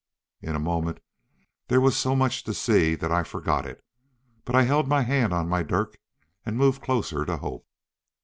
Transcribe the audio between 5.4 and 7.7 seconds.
my dirk and moved closer to Hope.